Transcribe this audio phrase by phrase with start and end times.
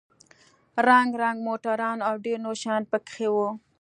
[0.87, 3.47] رنگ رنگ موټران او ډېر نور شيان پکښې وو.